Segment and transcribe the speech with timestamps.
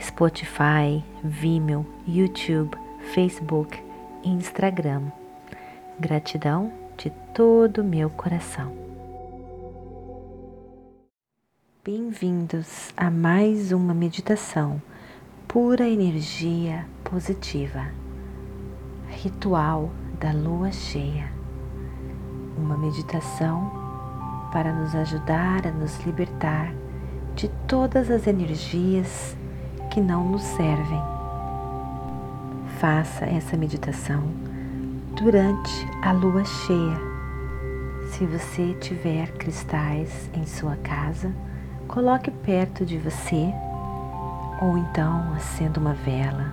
[0.01, 2.75] Spotify, Vimeo, YouTube,
[3.13, 3.79] Facebook
[4.23, 5.11] e Instagram.
[5.99, 8.73] Gratidão de todo o meu coração.
[11.85, 14.81] Bem-vindos a mais uma meditação
[15.49, 17.87] pura energia positiva.
[19.09, 19.89] Ritual
[20.19, 21.31] da lua cheia.
[22.55, 23.71] Uma meditação
[24.53, 26.71] para nos ajudar a nos libertar
[27.35, 29.35] de todas as energias
[29.89, 31.01] que não nos servem.
[32.77, 34.21] Faça essa meditação
[35.15, 35.71] durante
[36.03, 36.99] a lua cheia.
[38.11, 41.33] Se você tiver cristais em sua casa,
[41.87, 43.51] coloque perto de você
[44.61, 46.51] ou então acenda uma vela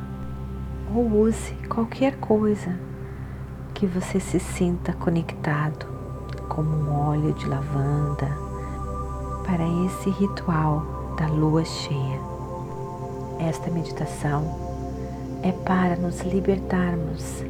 [0.95, 2.73] ou use qualquer coisa
[3.75, 5.87] que você se sinta conectado,
[6.49, 8.29] como um óleo de lavanda,
[9.45, 12.21] para esse ritual da lua cheia.
[13.41, 14.45] Esta meditação
[15.43, 17.45] é para nos libertarmos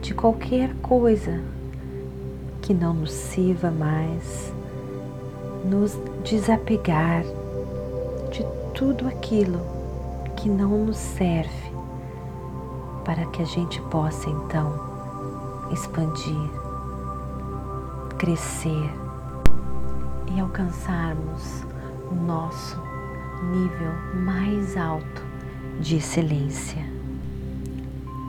[0.00, 1.40] de qualquer coisa
[2.62, 4.52] que não nos sirva mais,
[5.64, 7.22] nos desapegar
[8.32, 9.79] de tudo aquilo
[10.40, 11.70] que não nos serve,
[13.04, 14.88] para que a gente possa então
[15.70, 16.50] expandir,
[18.16, 18.90] crescer
[20.34, 21.62] e alcançarmos
[22.10, 22.80] o nosso
[23.52, 23.92] nível
[24.24, 25.22] mais alto
[25.78, 26.82] de excelência.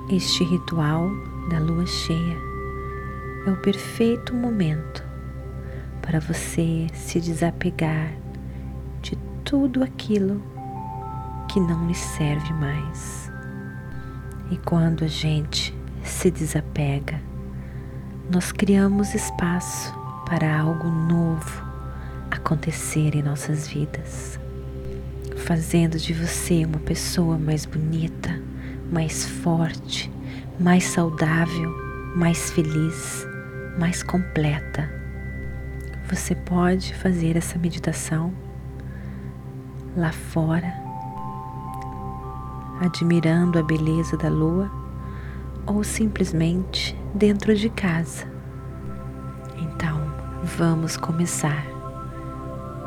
[0.10, 1.10] Este ritual
[1.50, 2.38] da lua cheia
[3.48, 5.02] é o perfeito momento
[6.02, 8.12] para você se desapegar
[9.02, 10.51] de tudo aquilo
[11.52, 13.30] que não lhe serve mais.
[14.50, 17.20] E quando a gente se desapega,
[18.30, 19.94] nós criamos espaço
[20.26, 21.62] para algo novo
[22.30, 24.40] acontecer em nossas vidas,
[25.46, 28.42] fazendo de você uma pessoa mais bonita,
[28.90, 30.10] mais forte,
[30.58, 31.70] mais saudável,
[32.16, 33.28] mais feliz,
[33.78, 34.90] mais completa.
[36.10, 38.34] Você pode fazer essa meditação
[39.98, 40.81] lá fora,
[42.82, 44.70] admirando a beleza da lua,
[45.66, 48.26] ou simplesmente dentro de casa.
[49.58, 50.02] Então,
[50.58, 51.66] vamos começar.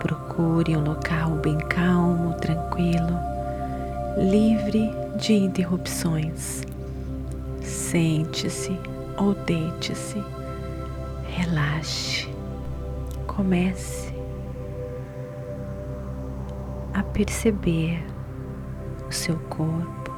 [0.00, 3.18] Procure um local bem calmo, tranquilo,
[4.18, 6.62] livre de interrupções
[7.64, 8.78] Sente-se
[9.16, 10.22] ou deite-se,
[11.26, 12.28] relaxe,
[13.26, 14.12] comece
[16.92, 18.04] a perceber
[19.14, 20.10] seu corpo,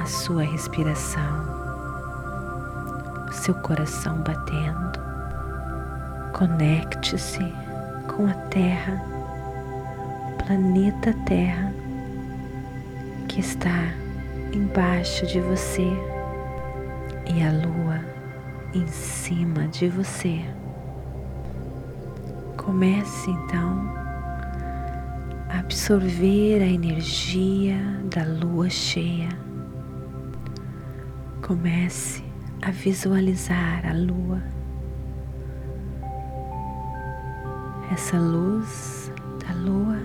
[0.00, 1.44] a sua respiração,
[3.32, 5.02] seu coração batendo.
[6.32, 7.52] Conecte-se
[8.06, 9.02] com a Terra,
[10.32, 11.72] o planeta Terra
[13.28, 13.92] que está
[14.52, 15.88] embaixo de você
[17.26, 18.00] e a lua
[18.72, 20.40] em cima de você.
[22.56, 24.01] Comece então
[25.58, 27.76] absorver a energia
[28.10, 29.28] da lua cheia.
[31.46, 32.22] Comece
[32.62, 34.42] a visualizar a lua,
[37.92, 39.12] essa luz
[39.44, 39.98] da lua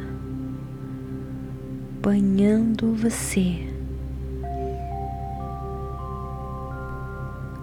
[2.02, 3.74] banhando você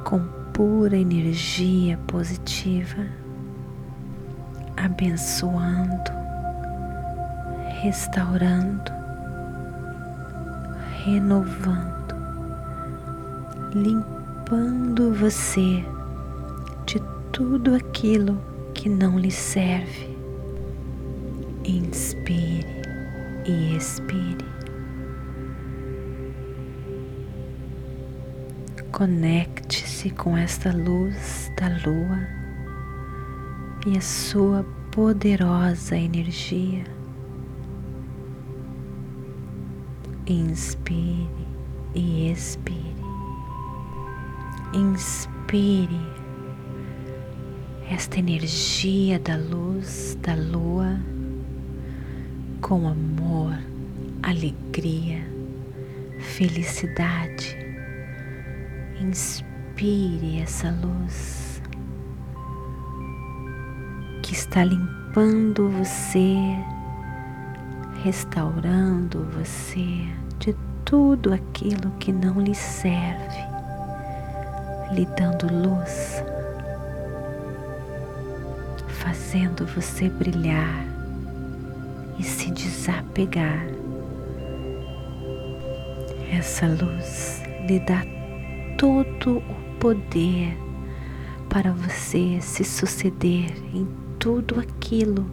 [0.04, 0.20] com
[0.52, 3.06] pura energia positiva,
[4.76, 6.23] abençoando,
[7.84, 8.90] restaurando,
[11.04, 12.14] renovando,
[13.74, 15.84] limpando você
[16.86, 16.98] de
[17.30, 18.40] tudo aquilo
[18.72, 20.16] que não lhe serve.
[21.62, 22.80] Inspire
[23.44, 24.46] e expire.
[28.92, 32.18] Conecte-se com esta luz da lua
[33.86, 36.93] e a sua poderosa energia.
[40.26, 41.28] Inspire
[41.94, 42.94] e expire.
[44.72, 46.00] Inspire
[47.90, 50.98] esta energia da luz da lua
[52.60, 53.56] com amor,
[54.22, 55.22] alegria,
[56.18, 57.64] felicidade
[59.00, 61.60] Inspire essa luz
[64.22, 66.36] que está limpando você,
[68.04, 70.06] restaurando você
[70.38, 70.54] de
[70.84, 73.38] tudo aquilo que não lhe serve,
[74.92, 76.22] lhe dando luz,
[78.86, 80.84] fazendo você brilhar
[82.18, 83.64] e se desapegar.
[86.30, 88.02] Essa luz lhe dá
[88.76, 90.54] todo o poder
[91.48, 95.24] para você se suceder em tudo aquilo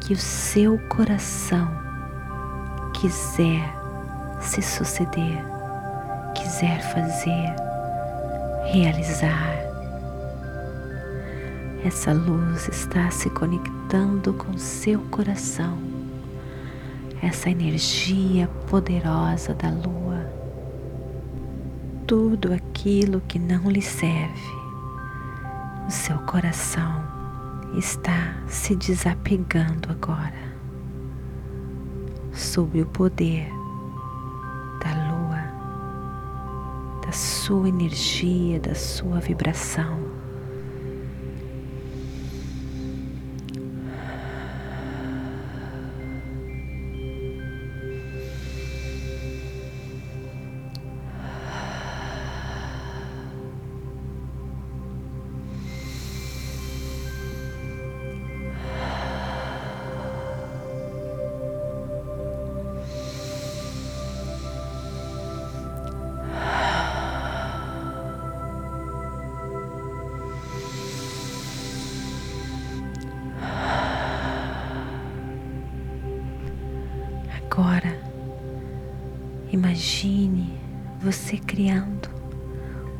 [0.00, 1.89] que o seu coração
[3.00, 3.74] quiser
[4.42, 5.42] se suceder,
[6.34, 7.54] quiser fazer,
[8.70, 9.56] realizar.
[11.82, 15.78] Essa luz está se conectando com seu coração,
[17.22, 20.30] essa energia poderosa da lua.
[22.06, 24.52] Tudo aquilo que não lhe serve,
[25.88, 27.02] o seu coração
[27.78, 30.49] está se desapegando agora
[32.40, 33.46] sob o poder
[34.82, 35.44] da lua,
[37.04, 40.19] da sua energia, da sua vibração.
[81.20, 82.08] Você criando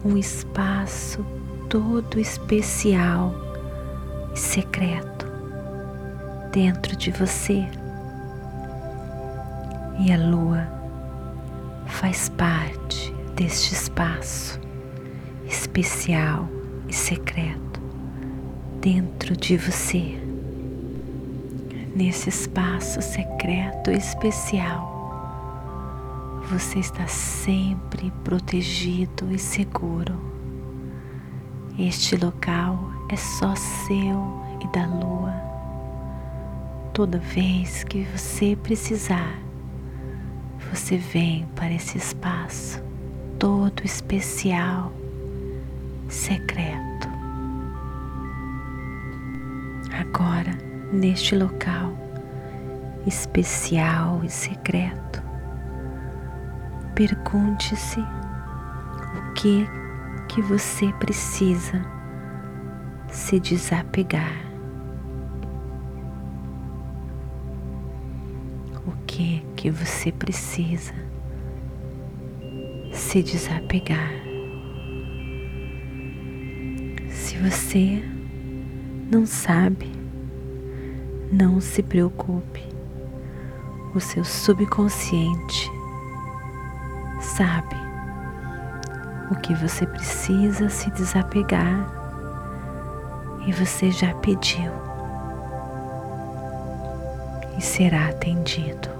[0.04, 1.24] um espaço
[1.70, 3.34] todo especial
[4.34, 5.26] e secreto
[6.52, 7.66] dentro de você.
[10.00, 10.66] E a lua
[11.86, 14.60] faz parte deste espaço
[15.46, 16.46] especial
[16.88, 17.80] e secreto
[18.80, 20.20] dentro de você
[21.96, 24.99] nesse espaço secreto especial,
[26.50, 30.20] você está sempre protegido e seguro.
[31.78, 35.32] Este local é só seu e da lua.
[36.92, 39.38] Toda vez que você precisar,
[40.72, 42.82] você vem para esse espaço
[43.38, 44.92] todo especial,
[46.08, 47.08] secreto.
[49.92, 50.58] Agora,
[50.92, 51.96] neste local
[53.06, 55.29] especial e secreto.
[57.00, 59.66] Pergunte-se o que
[60.28, 61.82] que você precisa
[63.08, 64.36] se desapegar.
[68.86, 70.92] O que que você precisa
[72.92, 74.12] se desapegar.
[77.08, 78.04] Se você
[79.10, 79.90] não sabe
[81.32, 82.62] não se preocupe,
[83.94, 85.79] o seu subconsciente
[87.40, 87.74] sabe
[89.30, 91.88] o que você precisa se desapegar
[93.46, 94.70] e você já pediu
[97.56, 98.90] e será atendido.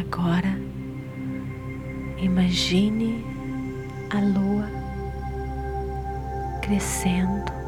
[0.00, 0.58] Agora,
[2.16, 3.22] imagine
[4.10, 4.66] a lua
[6.62, 7.61] crescendo.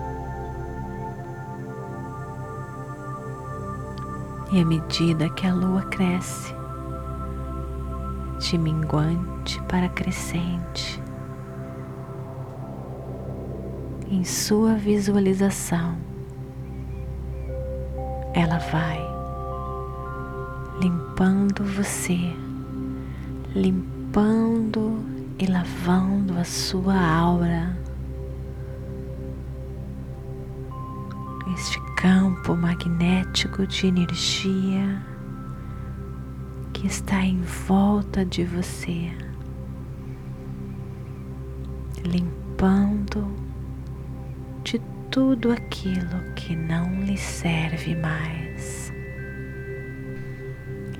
[4.54, 6.54] E à medida que a lua cresce,
[8.38, 11.02] de minguante para crescente,
[14.08, 15.96] em sua visualização,
[18.32, 19.04] ela vai
[20.80, 22.32] limpando você,
[23.56, 25.04] limpando
[25.36, 27.76] e lavando a sua aura
[32.04, 35.02] campo magnético de energia
[36.74, 39.10] que está em volta de você,
[42.04, 43.26] limpando
[44.62, 44.78] de
[45.10, 48.92] tudo aquilo que não lhe serve mais.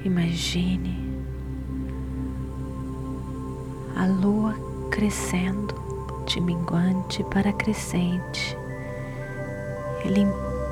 [0.07, 1.07] Imagine
[3.95, 4.55] a lua
[4.91, 5.75] crescendo
[6.25, 8.57] de minguante para crescente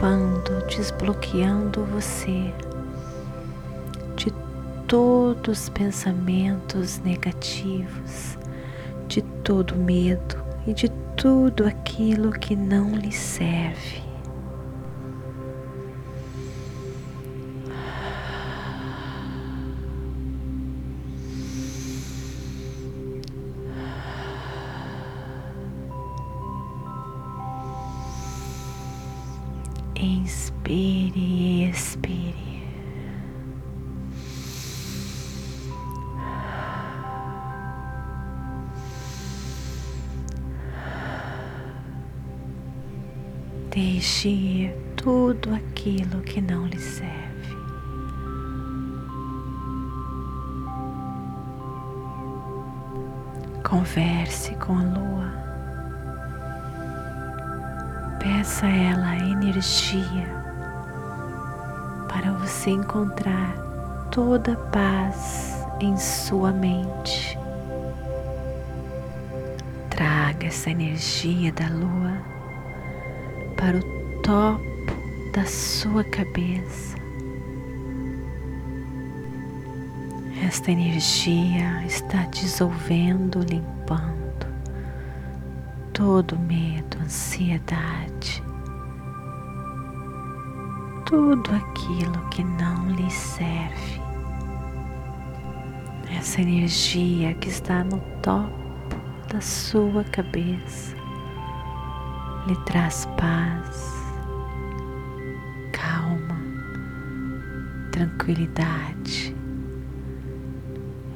[0.02, 2.52] limpando, desbloqueando você
[4.16, 4.32] de
[4.88, 8.37] todos os pensamentos negativos,
[9.06, 14.12] de todo medo e de tudo aquilo que não lhe serve.
[53.73, 55.33] Converse com a lua.
[58.19, 60.29] Peça a ela energia
[62.07, 63.57] para você encontrar
[64.11, 67.38] toda a paz em sua mente.
[69.88, 72.19] Traga essa energia da lua
[73.57, 77.01] para o topo da sua cabeça.
[80.52, 84.47] Esta energia está dissolvendo, limpando
[85.94, 88.44] todo medo, ansiedade,
[91.06, 94.02] tudo aquilo que não lhe serve.
[96.18, 98.94] Essa energia que está no topo
[99.32, 100.94] da sua cabeça
[102.47, 103.90] lhe traz paz,
[105.73, 106.38] calma,
[107.90, 109.35] tranquilidade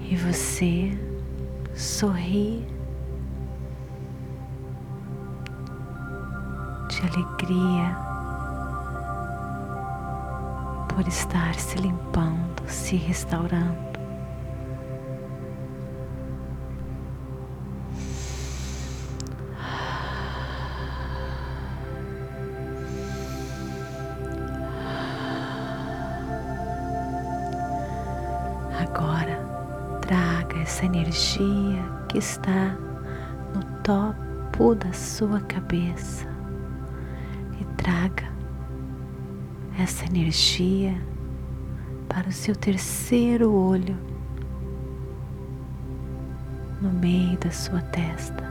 [0.08, 0.96] e você
[1.74, 2.64] sorri
[6.88, 7.96] de alegria
[10.88, 13.85] por estar se limpando, se restaurando.
[30.62, 32.76] Essa energia que está
[33.54, 36.26] no topo da sua cabeça.
[37.60, 38.24] E traga
[39.78, 40.94] essa energia
[42.08, 43.96] para o seu terceiro olho
[46.80, 48.44] no meio da sua testa.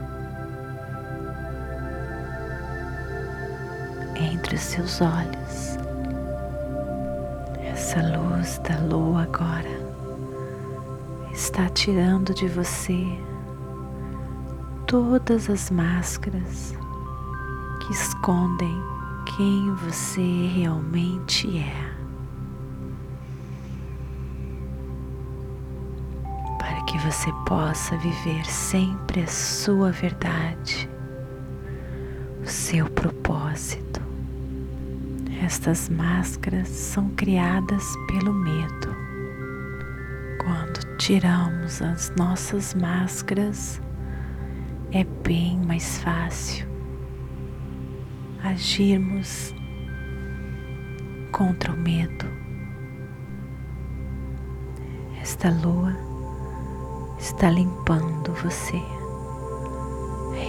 [4.16, 5.78] Entre os seus olhos,
[7.62, 9.85] essa luz da lua agora
[11.36, 13.06] está tirando de você
[14.86, 16.74] todas as máscaras
[17.78, 18.74] que escondem
[19.36, 21.92] quem você realmente é.
[26.58, 30.88] Para que você possa viver sempre a sua verdade,
[32.42, 34.00] o seu propósito.
[35.44, 38.96] Estas máscaras são criadas pelo medo.
[40.42, 43.80] Quando tiramos as nossas máscaras,
[44.90, 46.66] é bem mais fácil
[48.42, 49.54] agirmos
[51.30, 52.26] contra o medo.
[55.22, 55.96] Esta lua
[57.20, 58.82] está limpando você,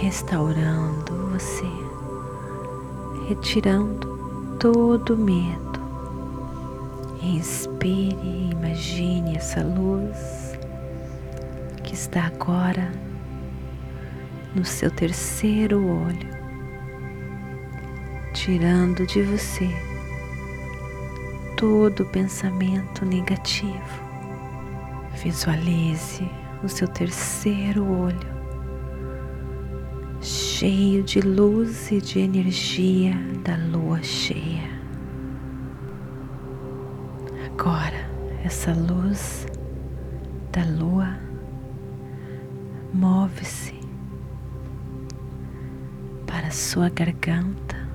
[0.02, 1.70] restaurando você,
[3.28, 5.68] retirando todo o medo.
[7.22, 10.47] Inspire e imagine essa luz
[11.98, 12.92] está agora
[14.54, 16.28] no seu terceiro olho,
[18.32, 19.68] tirando de você
[21.56, 24.06] todo pensamento negativo.
[25.24, 26.24] Visualize
[26.62, 28.38] o seu terceiro olho
[30.20, 33.14] cheio de luz e de energia
[33.44, 34.70] da lua cheia.
[37.44, 38.08] Agora,
[38.44, 39.48] essa luz
[40.52, 41.27] da lua
[42.92, 43.78] move-se
[46.26, 47.88] para sua garganta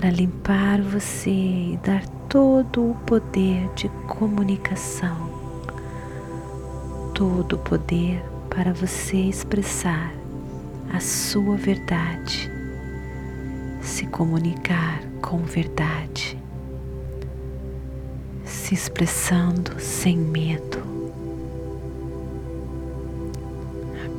[0.00, 5.28] para limpar você e dar todo o poder de comunicação,
[7.12, 10.10] todo o poder para você expressar
[10.90, 12.50] a sua verdade,
[13.82, 16.38] se comunicar com verdade,
[18.44, 20.99] se expressando sem medo.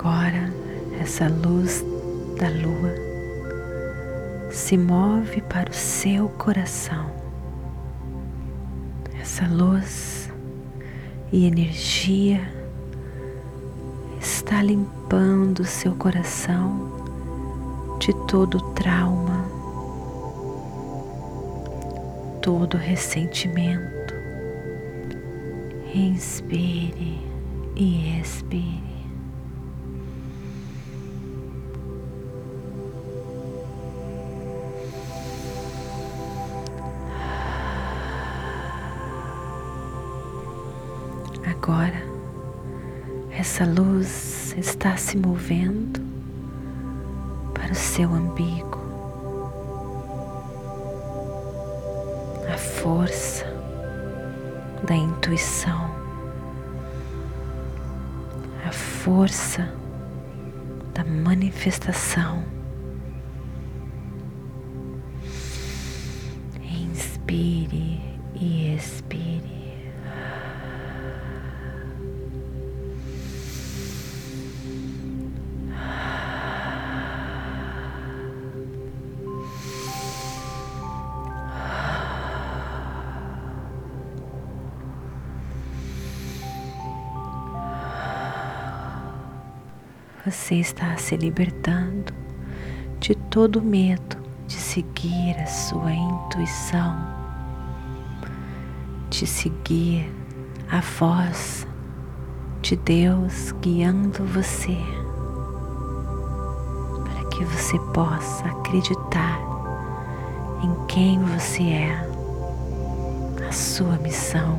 [0.04, 0.52] Agora,
[1.00, 1.86] essa luz
[2.40, 2.92] da lua
[4.50, 7.06] se move para o seu coração.
[9.22, 10.28] Essa luz
[11.32, 12.42] e energia
[14.20, 16.90] está limpando o seu coração
[18.00, 19.46] de todo trauma,
[22.42, 24.16] todo ressentimento.
[25.94, 27.22] Inspire
[27.76, 29.01] e expire.
[41.72, 42.04] Agora
[43.32, 46.02] essa luz está se movendo
[47.54, 48.78] para o seu umbigo.
[52.54, 53.46] A força
[54.86, 55.90] da intuição,
[58.68, 59.74] a força
[60.94, 62.44] da manifestação.
[66.62, 67.81] Inspire
[90.32, 92.14] Você está se libertando
[93.02, 94.16] de todo medo
[94.48, 96.96] de seguir a sua intuição,
[99.10, 100.10] de seguir
[100.72, 101.68] a voz
[102.62, 104.78] de Deus guiando você,
[107.04, 109.38] para que você possa acreditar
[110.64, 112.10] em quem você é,
[113.50, 114.58] a sua missão,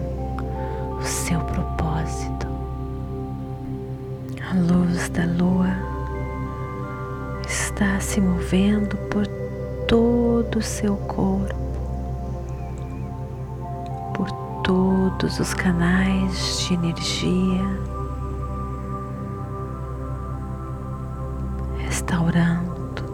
[1.00, 1.81] o seu propósito.
[4.52, 5.75] A luz da lua
[7.49, 9.26] está se movendo por
[9.88, 11.54] todo o seu corpo,
[14.12, 14.30] por
[14.62, 17.64] todos os canais de energia,
[21.78, 23.04] restaurando,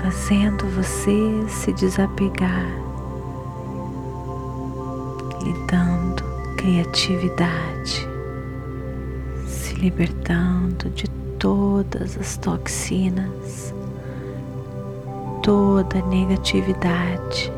[0.00, 2.64] fazendo você se desapegar,
[5.42, 6.24] lhe dando
[6.56, 8.07] criatividade
[9.78, 13.72] libertando de todas as toxinas,
[15.42, 17.52] toda negatividade,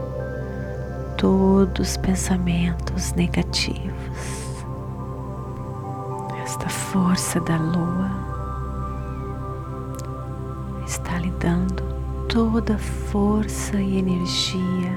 [1.17, 4.55] todos os pensamentos negativos.
[6.45, 8.11] Esta força da lua
[10.87, 11.83] está lhe dando
[12.29, 14.93] toda a força e energia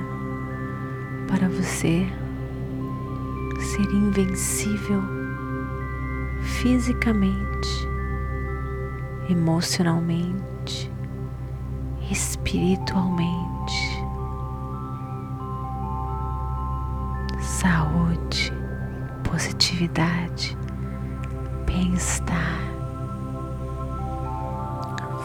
[1.29, 2.05] para você
[3.59, 5.22] ser invencível
[6.63, 7.89] fisicamente,
[9.29, 10.89] emocionalmente,
[12.09, 13.73] espiritualmente.
[17.41, 18.53] Saúde,
[19.29, 20.57] positividade,
[21.65, 22.61] bem-estar.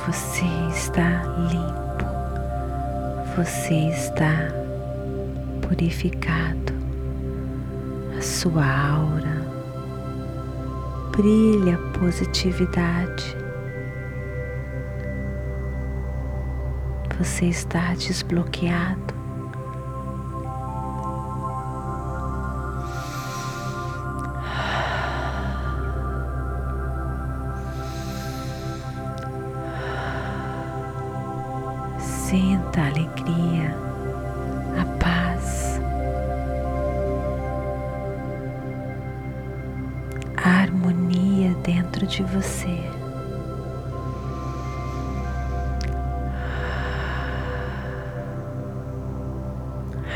[0.09, 1.23] Você está
[1.53, 2.05] limpo,
[3.37, 4.49] você está
[5.63, 6.73] purificado,
[8.19, 9.38] a sua aura
[11.19, 13.37] brilha positividade.
[17.19, 19.18] Você está desbloqueado.
[42.19, 42.91] De você.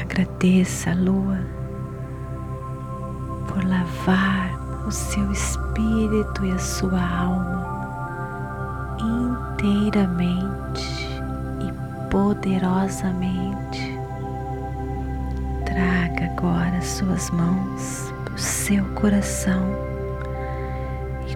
[0.00, 1.38] Agradeça a lua
[3.46, 7.62] por lavar o seu espírito e a sua alma
[8.98, 11.06] inteiramente
[11.60, 11.72] e
[12.10, 13.96] poderosamente.
[15.64, 19.92] Traga agora suas mãos para o seu coração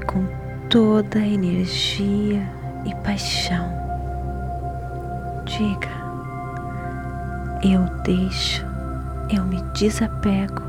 [0.06, 0.45] com
[0.76, 2.46] toda a energia
[2.84, 3.66] e paixão.
[5.46, 5.88] Diga:
[7.64, 8.62] Eu deixo,
[9.34, 10.60] eu me desapego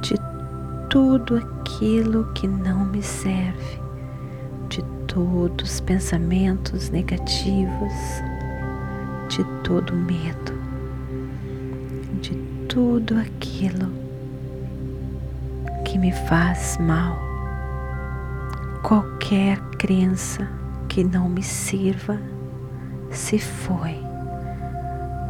[0.00, 0.14] de
[0.88, 3.78] tudo aquilo que não me serve,
[4.70, 7.92] de todos os pensamentos negativos,
[9.28, 10.54] de todo medo,
[12.22, 12.34] de
[12.70, 13.92] tudo aquilo
[15.84, 17.33] que me faz mal
[18.84, 20.46] Qualquer crença
[20.90, 22.20] que não me sirva
[23.10, 23.96] se foi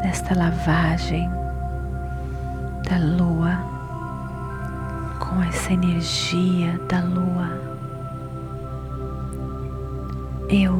[0.02, 1.30] desta lavagem
[2.82, 3.56] da lua
[5.20, 7.48] com essa energia da lua.
[10.48, 10.74] Eu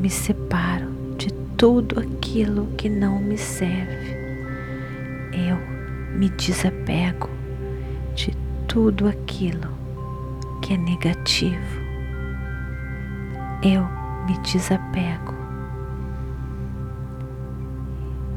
[0.00, 4.16] me separo de tudo aquilo que não me serve.
[5.34, 5.58] Eu
[6.16, 7.28] me desapego
[8.14, 8.34] de
[8.66, 9.81] tudo aquilo
[10.62, 11.80] que é negativo,
[13.62, 13.86] eu
[14.26, 15.34] me desapego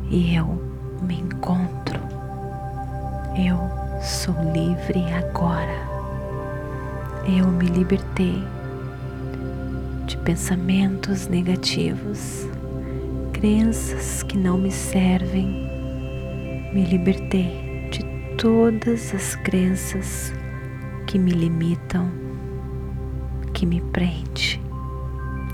[0.09, 0.45] e eu
[1.01, 1.99] me encontro
[3.37, 3.59] Eu
[4.01, 5.75] sou livre agora.
[7.27, 8.41] Eu me libertei
[10.05, 12.47] de pensamentos negativos,
[13.33, 15.47] crenças que não me servem.
[16.73, 18.05] Me libertei de
[18.37, 20.31] todas as crenças
[21.05, 22.09] que me limitam,
[23.53, 24.61] que me prende.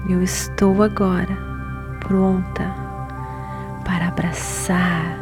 [0.10, 1.38] Eu estou agora
[2.00, 2.74] pronta
[3.86, 5.20] para abraçar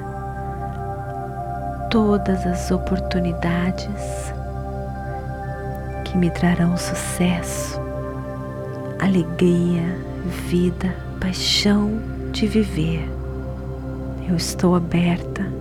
[1.89, 4.33] todas as oportunidades
[6.05, 7.79] que me trarão sucesso,
[8.99, 9.83] alegria,
[10.47, 11.99] vida, paixão
[12.31, 13.07] de viver.
[14.27, 15.51] Eu estou aberta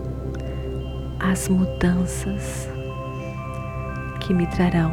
[1.19, 2.69] às mudanças
[4.29, 4.93] que me trarão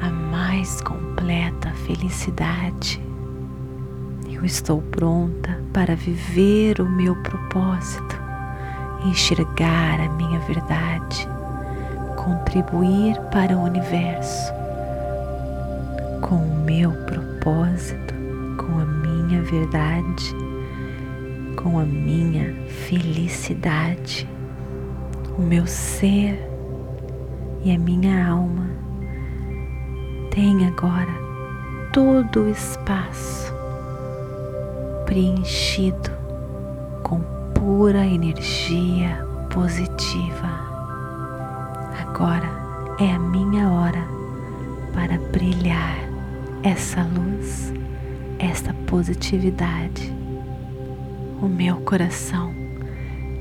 [0.00, 2.98] a mais completa felicidade.
[4.32, 8.18] Eu estou pronta para viver o meu propósito
[9.04, 11.28] enxergar a minha verdade,
[12.16, 14.50] contribuir para o universo
[16.22, 18.14] com o meu propósito,
[18.56, 20.34] com a minha verdade,
[21.56, 22.54] com a minha
[22.86, 24.26] felicidade.
[25.36, 26.51] O meu ser
[27.64, 28.66] e a minha alma
[30.30, 31.12] têm agora
[31.92, 33.52] todo o espaço
[35.06, 36.22] preenchido
[37.62, 40.50] pura energia positiva.
[42.00, 42.50] Agora
[42.98, 44.04] é a minha hora
[44.92, 45.96] para brilhar
[46.64, 47.72] essa luz,
[48.40, 50.12] essa positividade.
[51.40, 52.52] O meu coração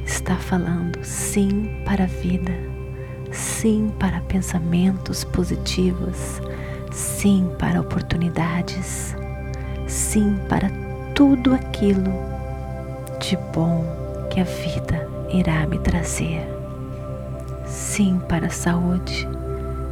[0.06, 2.54] está falando sim para a vida,
[3.32, 6.41] sim para pensamentos positivos,
[6.91, 9.15] sim para oportunidades,
[9.88, 10.70] sim para
[11.15, 12.12] tudo aquilo
[13.20, 13.86] de bom
[14.30, 16.48] que a vida irá me trazer.
[17.65, 19.28] Sim para a saúde,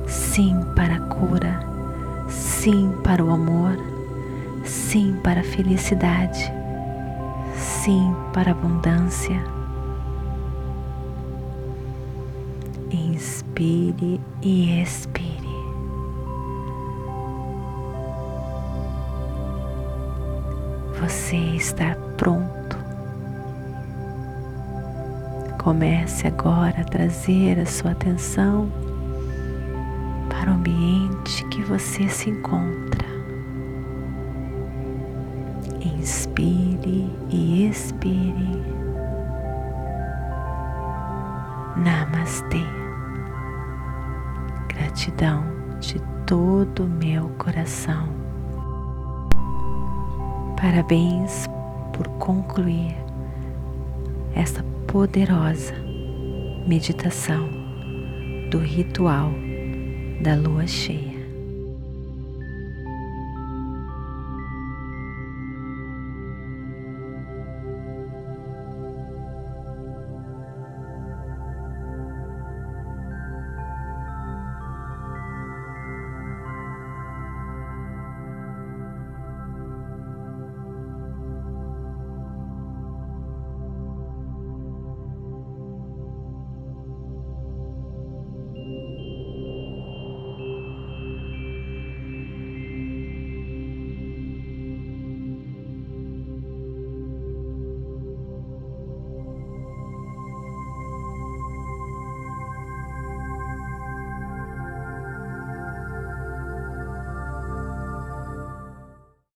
[0.08, 1.60] sim para a cura,
[2.28, 3.78] sim para o amor,
[4.63, 6.52] sim para a felicidade,
[7.56, 9.59] sim para a abundância.
[12.91, 15.30] Inspire e expire.
[20.99, 22.60] Você está pronto
[25.60, 28.71] Comece agora a trazer a sua atenção
[30.30, 33.06] para o ambiente que você se encontra.
[35.82, 38.63] Inspire e expire.
[41.75, 42.79] Namastê.
[45.00, 45.46] Gratidão
[45.80, 48.10] de todo o meu coração.
[50.60, 51.48] Parabéns
[51.94, 52.98] por concluir
[54.36, 55.74] essa poderosa
[56.68, 57.48] meditação
[58.52, 59.32] do ritual
[60.22, 61.09] da lua cheia.